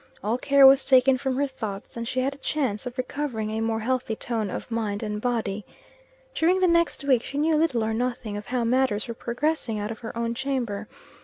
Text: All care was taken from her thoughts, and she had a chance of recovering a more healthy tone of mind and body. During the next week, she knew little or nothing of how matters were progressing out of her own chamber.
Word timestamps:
All 0.23 0.39
care 0.39 0.65
was 0.65 0.83
taken 0.83 1.19
from 1.19 1.35
her 1.35 1.45
thoughts, 1.45 1.95
and 1.95 2.07
she 2.07 2.21
had 2.21 2.33
a 2.33 2.37
chance 2.39 2.87
of 2.87 2.97
recovering 2.97 3.51
a 3.51 3.61
more 3.61 3.81
healthy 3.81 4.15
tone 4.15 4.49
of 4.49 4.71
mind 4.71 5.03
and 5.03 5.21
body. 5.21 5.63
During 6.33 6.59
the 6.59 6.67
next 6.67 7.03
week, 7.03 7.21
she 7.21 7.37
knew 7.37 7.53
little 7.55 7.83
or 7.83 7.93
nothing 7.93 8.35
of 8.35 8.47
how 8.47 8.63
matters 8.63 9.07
were 9.07 9.13
progressing 9.13 9.77
out 9.77 9.91
of 9.91 9.99
her 9.99 10.17
own 10.17 10.33
chamber. 10.33 10.87